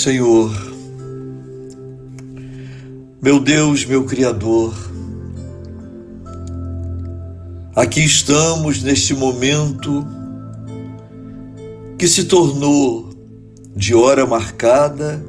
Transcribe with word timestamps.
Senhor, 0.00 0.50
meu 3.20 3.38
Deus, 3.38 3.84
meu 3.84 4.04
Criador, 4.04 4.74
aqui 7.76 8.02
estamos 8.02 8.82
neste 8.82 9.12
momento 9.12 10.06
que 11.98 12.08
se 12.08 12.24
tornou 12.24 13.10
de 13.76 13.94
hora 13.94 14.24
marcada 14.24 15.22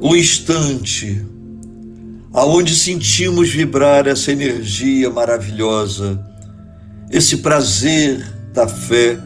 um 0.00 0.16
instante 0.16 1.22
aonde 2.32 2.74
sentimos 2.74 3.50
vibrar 3.50 4.06
essa 4.06 4.32
energia 4.32 5.10
maravilhosa, 5.10 6.18
esse 7.10 7.36
prazer 7.36 8.24
da 8.54 8.66
fé 8.66 9.18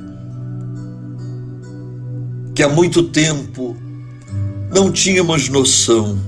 que 2.53 2.65
há 2.65 2.69
muito 2.69 3.05
tempo 3.05 3.77
não 4.71 4.93
tínhamos 4.93 5.49
noção 5.49 6.19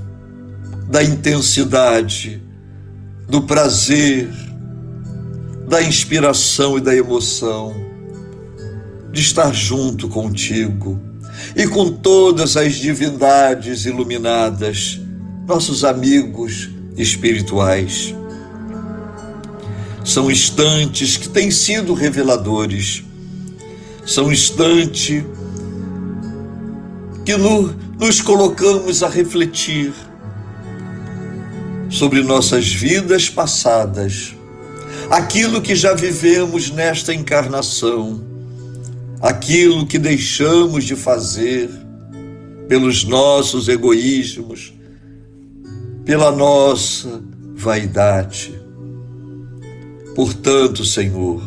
da 0.89 1.03
intensidade, 1.03 2.43
do 3.29 3.43
prazer, 3.43 4.29
da 5.69 5.83
inspiração 5.83 6.79
e 6.79 6.81
da 6.81 6.95
emoção 6.95 7.75
de 9.13 9.21
estar 9.21 9.53
junto 9.53 10.09
contigo 10.09 11.01
e 11.55 11.67
com 11.67 11.91
todas 11.91 12.57
as 12.57 12.75
divindades 12.75 13.87
iluminadas, 13.87 15.01
nossos 15.47 15.85
amigos 15.85 16.71
espirituais. 16.97 18.15
São 20.05 20.31
instantes 20.31 21.17
que 21.17 21.29
têm 21.29 21.51
sido 21.51 21.93
reveladores, 21.95 23.05
são 24.07 24.33
instantes 24.33 25.23
que 27.25 27.37
no, 27.37 27.75
nos 28.01 28.23
colocamos 28.23 29.03
a 29.03 29.09
refletir 29.11 29.93
sobre 31.91 32.23
nossas 32.23 32.73
vidas 32.73 33.29
passadas, 33.29 34.35
aquilo 35.11 35.61
que 35.61 35.77
já 35.77 35.93
vivemos 35.93 36.71
nesta 36.71 37.13
encarnação, 37.13 38.25
aquilo 39.21 39.87
que 39.87 39.99
deixamos 39.99 40.85
de 40.85 40.97
fazer 40.97 41.69
pelos 42.67 43.05
nossos 43.05 43.69
egoísmos, 43.69 44.73
pela 46.03 46.33
nossa 46.33 47.23
vaidade. 47.55 48.59
Portanto, 50.15 50.87
Senhor, 50.87 51.43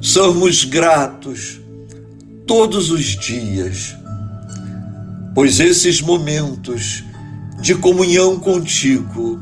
somos 0.00 0.64
gratos 0.64 1.60
todos 2.44 2.90
os 2.90 3.04
dias 3.04 3.97
pois 5.34 5.60
esses 5.60 6.00
momentos 6.00 7.04
de 7.60 7.74
comunhão 7.74 8.38
contigo 8.38 9.40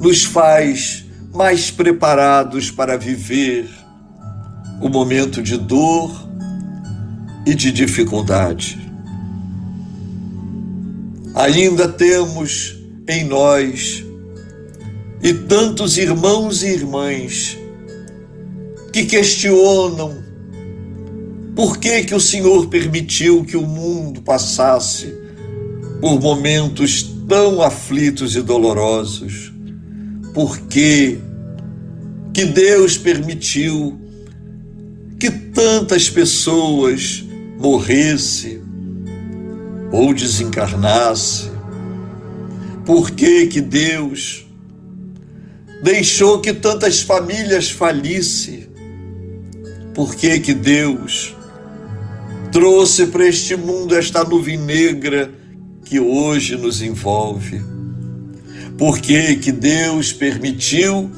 nos 0.00 0.24
faz 0.24 1.04
mais 1.32 1.70
preparados 1.70 2.70
para 2.70 2.96
viver 2.96 3.68
o 4.80 4.88
momento 4.88 5.42
de 5.42 5.56
dor 5.56 6.28
e 7.46 7.54
de 7.54 7.70
dificuldade. 7.70 8.80
Ainda 11.34 11.88
temos 11.88 12.76
em 13.08 13.24
nós 13.24 14.04
e 15.22 15.32
tantos 15.32 15.98
irmãos 15.98 16.62
e 16.62 16.68
irmãs 16.68 17.58
que 18.92 19.04
questionam 19.04 20.23
por 21.54 21.78
que, 21.78 22.02
que 22.02 22.14
o 22.14 22.20
Senhor 22.20 22.66
permitiu 22.66 23.44
que 23.44 23.56
o 23.56 23.62
mundo 23.62 24.20
passasse 24.20 25.14
por 26.00 26.20
momentos 26.20 27.14
tão 27.28 27.62
aflitos 27.62 28.34
e 28.34 28.42
dolorosos? 28.42 29.52
Por 30.32 30.58
que, 30.58 31.20
que 32.32 32.44
Deus 32.44 32.98
permitiu 32.98 33.96
que 35.20 35.30
tantas 35.30 36.10
pessoas 36.10 37.24
morressem 37.56 38.60
ou 39.92 40.12
desencarnassem? 40.12 41.52
Por 42.84 43.12
que, 43.12 43.46
que 43.46 43.60
Deus 43.60 44.44
deixou 45.84 46.40
que 46.40 46.52
tantas 46.52 47.00
famílias 47.00 47.70
falissem? 47.70 48.68
Por 49.94 50.16
que, 50.16 50.40
que 50.40 50.52
Deus 50.52 51.36
trouxe 52.54 53.08
para 53.08 53.26
este 53.26 53.56
mundo 53.56 53.96
esta 53.96 54.22
nuvem 54.22 54.56
negra 54.56 55.28
que 55.84 55.98
hoje 55.98 56.54
nos 56.54 56.80
envolve. 56.80 57.60
Por 58.78 59.00
que 59.00 59.34
que 59.34 59.50
Deus 59.50 60.12
permitiu 60.12 61.10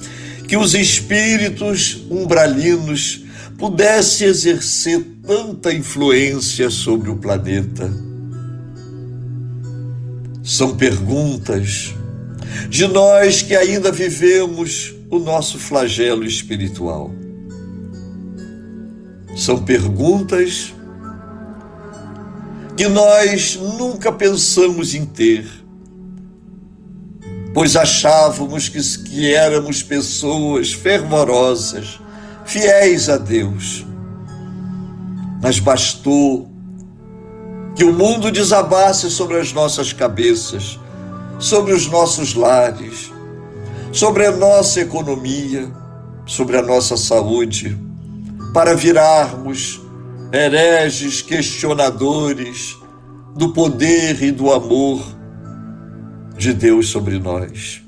que 0.49 0.57
os 0.57 0.73
espíritos 0.73 2.07
umbralinos 2.09 3.27
pudessem 3.59 4.29
exercer 4.29 5.05
tanta 5.27 5.75
influência 5.75 6.71
sobre 6.71 7.11
o 7.11 7.17
planeta? 7.19 7.93
São 10.43 10.75
perguntas 10.75 11.95
de 12.71 12.87
nós 12.87 13.43
que 13.43 13.55
ainda 13.55 13.93
vivemos 13.93 14.95
o 15.11 15.19
nosso 15.19 15.59
flagelo 15.59 16.25
espiritual. 16.25 17.11
São 19.37 19.63
perguntas 19.63 20.73
que 22.77 22.87
nós 22.89 23.57
nunca 23.57 24.13
pensamos 24.13 24.95
em 24.95 25.07
ter, 25.07 25.49
pois 27.55 27.75
achávamos 27.75 28.69
que, 28.69 28.81
que 29.05 29.35
éramos 29.35 29.83
pessoas 29.83 30.75
fervorosas, 30.75 31.99
fiéis 32.45 33.09
a 33.09 33.17
Deus. 33.17 33.87
Mas 35.43 35.59
bastou 35.59 36.51
que 37.75 37.85
o 37.85 37.93
mundo 37.93 38.31
desabasse 38.31 39.11
sobre 39.11 39.39
as 39.39 39.55
nossas 39.55 39.95
cabeças, 39.95 40.79
sobre 41.39 41.73
os 41.73 41.87
nossos 41.87 42.35
lares, 42.35 43.11
sobre 43.91 44.27
a 44.27 44.33
nossa 44.33 44.81
economia, 44.81 45.71
sobre 46.27 46.59
a 46.59 46.63
nossa 46.63 46.97
saúde, 46.97 47.79
para 48.53 48.75
virarmos 48.75 49.86
hereges 50.37 51.23
questionadores 51.23 52.77
do 53.35 53.55
poder 53.55 54.23
e 54.23 54.31
do 54.31 54.53
amor 54.53 55.03
de 56.37 56.53
Deus 56.53 56.89
sobre 56.89 57.19
nós. 57.19 57.83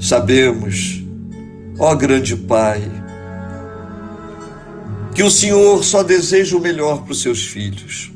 Sabemos, 0.00 1.04
ó 1.78 1.94
grande 1.94 2.34
Pai, 2.34 2.80
que 5.14 5.22
o 5.22 5.30
Senhor 5.30 5.84
só 5.84 6.02
deseja 6.02 6.56
o 6.56 6.60
melhor 6.60 7.02
para 7.02 7.12
os 7.12 7.20
seus 7.20 7.44
filhos. 7.44 8.10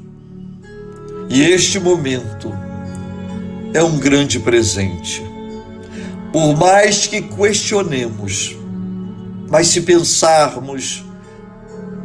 E 1.28 1.42
este 1.42 1.78
momento 1.78 2.50
é 3.74 3.82
um 3.82 3.98
grande 3.98 4.38
presente. 4.38 5.22
Por 6.32 6.56
mais 6.56 7.06
que 7.06 7.20
questionemos, 7.20 8.56
mas 9.50 9.66
se 9.68 9.82
pensarmos 9.82 11.04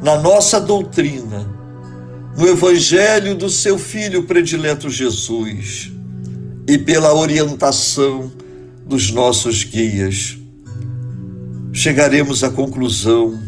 na 0.01 0.17
nossa 0.17 0.59
doutrina, 0.59 1.47
no 2.37 2.47
Evangelho 2.47 3.35
do 3.35 3.49
seu 3.49 3.79
Filho 3.79 4.23
predileto 4.23 4.89
Jesus 4.89 5.91
e 6.67 6.77
pela 6.77 7.13
orientação 7.13 8.31
dos 8.85 9.11
nossos 9.11 9.63
guias, 9.63 10.37
chegaremos 11.73 12.43
à 12.43 12.49
conclusão 12.49 13.41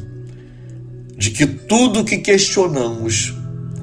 de 1.16 1.32
que 1.32 1.46
tudo 1.46 2.04
que 2.04 2.18
questionamos 2.18 3.34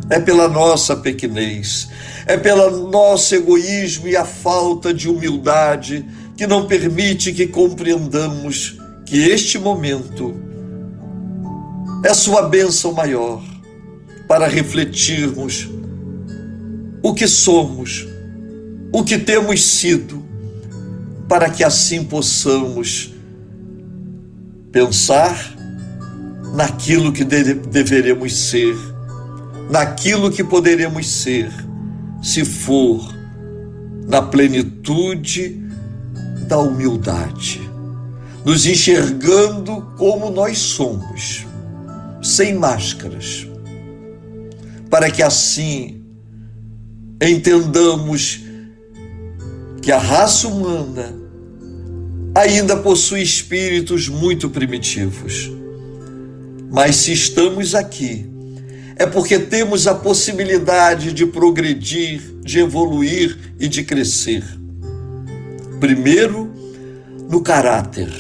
é 0.08 0.18
pela 0.18 0.48
nossa 0.48 0.96
pequenez, 0.96 1.88
é 2.26 2.36
pelo 2.36 2.90
nosso 2.90 3.34
egoísmo 3.34 4.08
e 4.08 4.16
a 4.16 4.24
falta 4.24 4.92
de 4.92 5.08
humildade 5.08 6.04
que 6.36 6.46
não 6.46 6.66
permite 6.66 7.32
que 7.32 7.46
compreendamos 7.46 8.78
que 9.04 9.18
este 9.28 9.58
momento 9.58 10.34
é 12.06 12.14
sua 12.14 12.42
bênção 12.42 12.92
maior 12.92 13.42
para 14.28 14.46
refletirmos 14.46 15.68
o 17.02 17.12
que 17.12 17.26
somos, 17.26 18.06
o 18.92 19.02
que 19.02 19.18
temos 19.18 19.64
sido, 19.64 20.24
para 21.28 21.50
que 21.50 21.64
assim 21.64 22.04
possamos 22.04 23.12
pensar 24.70 25.52
naquilo 26.54 27.12
que 27.12 27.24
deve, 27.24 27.54
deveremos 27.54 28.36
ser, 28.36 28.76
naquilo 29.68 30.30
que 30.30 30.44
poderemos 30.44 31.08
ser, 31.08 31.50
se 32.22 32.44
for 32.44 33.12
na 34.06 34.22
plenitude 34.22 35.60
da 36.46 36.58
humildade, 36.58 37.60
nos 38.44 38.64
enxergando 38.64 39.82
como 39.96 40.30
nós 40.30 40.58
somos 40.58 41.44
sem 42.26 42.54
máscaras, 42.54 43.46
para 44.90 45.10
que 45.10 45.22
assim 45.22 46.02
entendamos 47.22 48.40
que 49.80 49.92
a 49.92 49.98
raça 49.98 50.48
humana 50.48 51.14
ainda 52.34 52.76
possui 52.76 53.22
espíritos 53.22 54.08
muito 54.08 54.50
primitivos. 54.50 55.50
Mas 56.70 56.96
se 56.96 57.12
estamos 57.12 57.74
aqui, 57.74 58.28
é 58.96 59.06
porque 59.06 59.38
temos 59.38 59.86
a 59.86 59.94
possibilidade 59.94 61.12
de 61.12 61.24
progredir, 61.26 62.20
de 62.42 62.58
evoluir 62.58 63.54
e 63.58 63.68
de 63.68 63.84
crescer. 63.84 64.42
Primeiro, 65.78 66.52
no 67.30 67.40
caráter, 67.40 68.10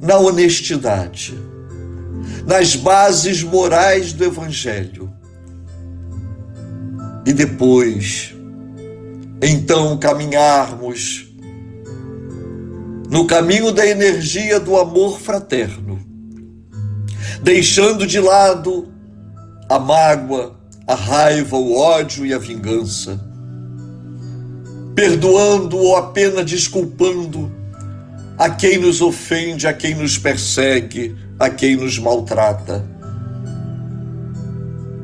na 0.00 0.16
honestidade, 0.18 1.34
nas 2.46 2.76
bases 2.76 3.42
morais 3.42 4.12
do 4.12 4.24
Evangelho. 4.24 5.12
E 7.26 7.32
depois, 7.32 8.32
então, 9.42 9.98
caminharmos 9.98 11.26
no 13.10 13.26
caminho 13.26 13.72
da 13.72 13.84
energia 13.84 14.60
do 14.60 14.76
amor 14.76 15.18
fraterno, 15.18 15.98
deixando 17.42 18.06
de 18.06 18.20
lado 18.20 18.88
a 19.68 19.78
mágoa, 19.78 20.56
a 20.86 20.94
raiva, 20.94 21.56
o 21.56 21.76
ódio 21.76 22.24
e 22.24 22.32
a 22.32 22.38
vingança, 22.38 23.20
perdoando 24.94 25.76
ou 25.76 25.96
apenas 25.96 26.48
desculpando 26.48 27.35
a 28.38 28.50
quem 28.50 28.78
nos 28.78 29.00
ofende, 29.00 29.66
a 29.66 29.72
quem 29.72 29.94
nos 29.94 30.18
persegue, 30.18 31.16
a 31.38 31.48
quem 31.48 31.76
nos 31.76 31.98
maltrata. 31.98 32.84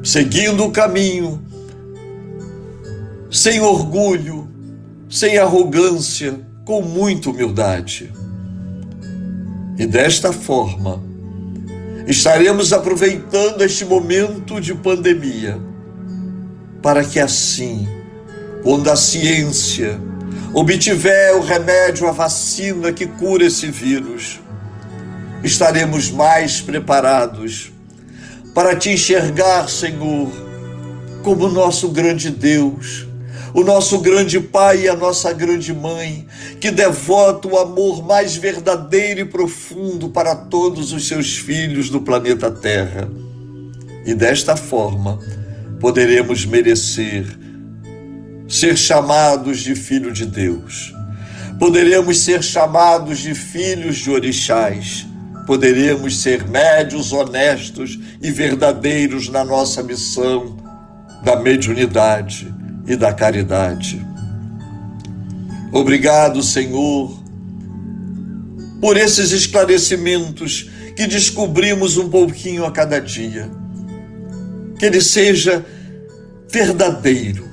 Seguindo 0.02 0.64
o 0.64 0.70
caminho, 0.70 1.42
sem 3.30 3.60
orgulho, 3.60 4.48
sem 5.08 5.38
arrogância, 5.38 6.40
com 6.64 6.82
muita 6.82 7.30
humildade. 7.30 8.12
E 9.78 9.86
desta 9.86 10.32
forma, 10.32 11.02
estaremos 12.06 12.72
aproveitando 12.72 13.62
este 13.62 13.84
momento 13.84 14.60
de 14.60 14.74
pandemia 14.74 15.58
para 16.82 17.04
que 17.04 17.18
assim, 17.18 17.88
quando 18.62 18.90
a 18.90 18.96
ciência 18.96 19.98
obtiver 20.54 21.34
o 21.34 21.40
remédio, 21.40 22.06
a 22.06 22.12
vacina 22.12 22.92
que 22.92 23.06
cura 23.06 23.46
esse 23.46 23.70
vírus, 23.70 24.40
estaremos 25.42 26.10
mais 26.10 26.60
preparados 26.60 27.72
para 28.54 28.76
te 28.76 28.90
enxergar, 28.90 29.68
Senhor, 29.68 30.30
como 31.22 31.48
nosso 31.48 31.88
grande 31.88 32.30
Deus, 32.30 33.06
o 33.54 33.62
nosso 33.62 33.98
grande 34.00 34.40
Pai 34.40 34.82
e 34.82 34.88
a 34.88 34.96
nossa 34.96 35.32
grande 35.32 35.72
Mãe, 35.72 36.26
que 36.60 36.70
devota 36.70 37.48
o 37.48 37.58
amor 37.58 38.04
mais 38.04 38.36
verdadeiro 38.36 39.20
e 39.20 39.24
profundo 39.24 40.10
para 40.10 40.34
todos 40.34 40.92
os 40.92 41.08
seus 41.08 41.38
filhos 41.38 41.88
do 41.88 42.00
planeta 42.00 42.50
Terra. 42.50 43.08
E 44.04 44.14
desta 44.14 44.54
forma 44.56 45.18
poderemos 45.80 46.44
merecer 46.44 47.41
ser 48.52 48.76
chamados 48.76 49.60
de 49.60 49.74
filho 49.74 50.12
de 50.12 50.26
Deus. 50.26 50.94
Poderemos 51.58 52.20
ser 52.20 52.42
chamados 52.42 53.18
de 53.20 53.34
filhos 53.34 53.96
de 53.96 54.10
orixás. 54.10 55.06
Poderemos 55.46 56.20
ser 56.20 56.46
médios 56.46 57.12
honestos 57.12 57.98
e 58.20 58.30
verdadeiros 58.30 59.30
na 59.30 59.42
nossa 59.42 59.82
missão 59.82 60.58
da 61.24 61.34
mediunidade 61.36 62.54
e 62.86 62.94
da 62.94 63.14
caridade. 63.14 64.04
Obrigado, 65.72 66.42
Senhor, 66.42 67.18
por 68.82 68.98
esses 68.98 69.32
esclarecimentos 69.32 70.70
que 70.94 71.06
descobrimos 71.06 71.96
um 71.96 72.10
pouquinho 72.10 72.66
a 72.66 72.70
cada 72.70 73.00
dia. 73.00 73.50
Que 74.78 74.84
ele 74.84 75.00
seja 75.00 75.64
verdadeiro, 76.50 77.51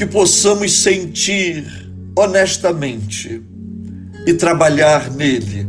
que 0.00 0.06
possamos 0.06 0.80
sentir 0.80 1.62
honestamente 2.16 3.42
e 4.26 4.32
trabalhar 4.32 5.10
nele, 5.10 5.68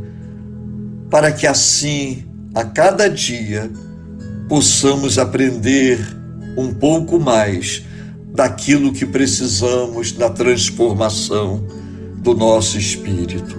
para 1.10 1.34
que 1.34 1.46
assim, 1.46 2.24
a 2.56 2.64
cada 2.64 3.10
dia, 3.10 3.70
possamos 4.48 5.18
aprender 5.18 6.00
um 6.56 6.74
pouco 6.74 7.20
mais 7.20 7.84
daquilo 8.34 8.94
que 8.94 9.06
precisamos 9.06 10.18
na 10.18 10.30
transformação 10.30 11.68
do 12.20 12.34
nosso 12.34 12.78
espírito. 12.78 13.58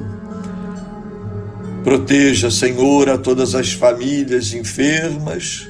Proteja, 1.84 2.50
Senhor, 2.50 3.10
a 3.10 3.18
todas 3.18 3.54
as 3.54 3.74
famílias 3.74 4.54
enfermas, 4.54 5.68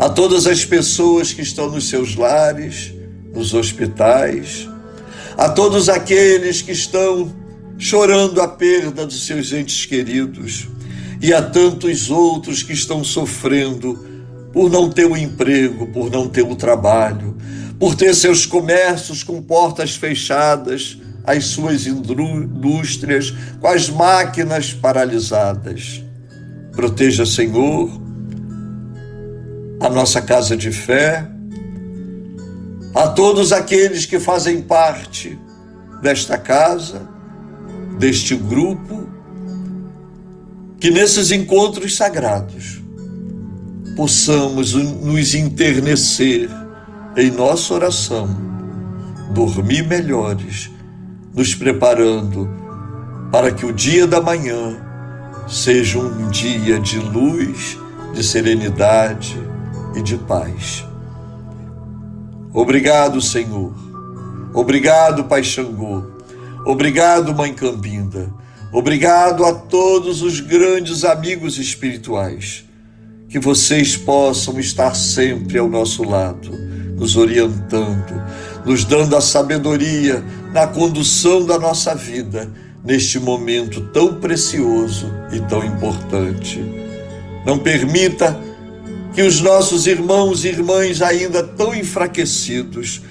a 0.00 0.08
todas 0.08 0.48
as 0.48 0.64
pessoas 0.64 1.32
que 1.32 1.40
estão 1.40 1.70
nos 1.70 1.88
seus 1.88 2.16
lares, 2.16 2.98
nos 3.32 3.54
hospitais, 3.54 4.68
a 5.36 5.48
todos 5.48 5.88
aqueles 5.88 6.62
que 6.62 6.72
estão 6.72 7.32
chorando 7.78 8.40
a 8.42 8.48
perda 8.48 9.06
dos 9.06 9.24
seus 9.26 9.52
entes 9.52 9.86
queridos 9.86 10.68
e 11.22 11.32
a 11.32 11.40
tantos 11.40 12.10
outros 12.10 12.62
que 12.62 12.72
estão 12.72 13.02
sofrendo 13.02 14.06
por 14.52 14.70
não 14.70 14.90
ter 14.90 15.06
o 15.06 15.12
um 15.12 15.16
emprego, 15.16 15.86
por 15.86 16.10
não 16.10 16.28
ter 16.28 16.42
o 16.42 16.50
um 16.50 16.54
trabalho, 16.56 17.36
por 17.78 17.94
ter 17.94 18.14
seus 18.14 18.44
comércios 18.44 19.22
com 19.22 19.40
portas 19.40 19.94
fechadas, 19.94 20.98
as 21.24 21.46
suas 21.46 21.86
indústrias 21.86 23.32
com 23.60 23.68
as 23.68 23.88
máquinas 23.88 24.72
paralisadas. 24.72 26.02
Proteja, 26.72 27.24
Senhor, 27.24 27.90
a 29.80 29.88
nossa 29.88 30.20
casa 30.20 30.56
de 30.56 30.70
fé, 30.72 31.26
a 32.94 33.08
todos 33.08 33.52
aqueles 33.52 34.06
que 34.06 34.18
fazem 34.18 34.62
parte 34.62 35.38
desta 36.02 36.36
casa, 36.36 37.08
deste 37.98 38.34
grupo, 38.34 39.08
que 40.78 40.90
nesses 40.90 41.30
encontros 41.30 41.96
sagrados 41.96 42.80
possamos 43.96 44.72
nos 44.74 45.34
enternecer 45.34 46.48
em 47.16 47.30
nossa 47.30 47.74
oração, 47.74 48.28
dormir 49.32 49.86
melhores, 49.86 50.70
nos 51.34 51.54
preparando 51.54 52.48
para 53.30 53.52
que 53.52 53.66
o 53.66 53.72
dia 53.72 54.06
da 54.06 54.20
manhã 54.20 54.80
seja 55.46 55.98
um 55.98 56.28
dia 56.28 56.80
de 56.80 56.98
luz, 56.98 57.78
de 58.14 58.24
serenidade 58.24 59.36
e 59.94 60.02
de 60.02 60.16
paz. 60.16 60.89
Obrigado, 62.52 63.20
Senhor. 63.20 63.72
Obrigado, 64.52 65.24
Pai 65.24 65.42
Xangô. 65.44 66.04
Obrigado, 66.66 67.34
Mãe 67.34 67.54
Cambinda. 67.54 68.32
Obrigado 68.72 69.44
a 69.44 69.52
todos 69.52 70.22
os 70.22 70.40
grandes 70.40 71.04
amigos 71.04 71.58
espirituais. 71.58 72.64
Que 73.28 73.38
vocês 73.38 73.96
possam 73.96 74.58
estar 74.58 74.94
sempre 74.94 75.58
ao 75.58 75.68
nosso 75.68 76.02
lado 76.02 76.50
nos 76.96 77.16
orientando, 77.16 78.22
nos 78.64 78.84
dando 78.84 79.16
a 79.16 79.20
sabedoria 79.20 80.22
na 80.52 80.66
condução 80.66 81.46
da 81.46 81.58
nossa 81.58 81.94
vida 81.94 82.50
neste 82.84 83.18
momento 83.18 83.80
tão 83.92 84.20
precioso 84.20 85.10
e 85.32 85.40
tão 85.40 85.64
importante. 85.64 86.60
Não 87.46 87.58
permita 87.58 88.38
que 89.12 89.22
os 89.22 89.40
nossos 89.40 89.86
irmãos 89.86 90.44
e 90.44 90.48
irmãs 90.48 91.02
ainda 91.02 91.42
tão 91.42 91.74
enfraquecidos 91.74 93.02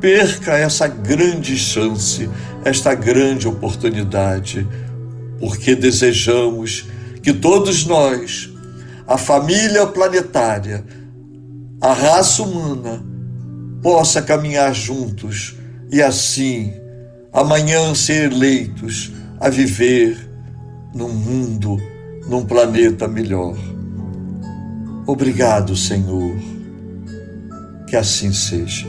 perca 0.00 0.56
essa 0.56 0.86
grande 0.86 1.56
chance, 1.56 2.28
esta 2.64 2.94
grande 2.94 3.46
oportunidade, 3.46 4.66
porque 5.38 5.74
desejamos 5.74 6.86
que 7.22 7.32
todos 7.32 7.86
nós, 7.86 8.50
a 9.06 9.16
família 9.16 9.86
planetária, 9.86 10.84
a 11.80 11.92
raça 11.92 12.42
humana, 12.42 13.02
possa 13.82 14.22
caminhar 14.22 14.74
juntos 14.74 15.56
e 15.90 16.02
assim 16.02 16.72
amanhã 17.32 17.94
ser 17.94 18.32
eleitos 18.32 19.12
a 19.40 19.48
viver 19.48 20.16
num 20.94 21.12
mundo, 21.12 21.80
num 22.28 22.44
planeta 22.44 23.08
melhor. 23.08 23.73
Obrigado, 25.06 25.76
Senhor. 25.76 26.34
Que 27.86 27.96
assim 27.96 28.32
seja. 28.32 28.86